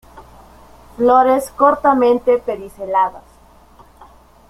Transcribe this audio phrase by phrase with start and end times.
[0.97, 3.21] Flores cortamente pediceladas.